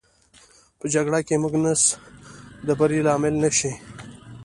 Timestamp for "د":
2.67-2.69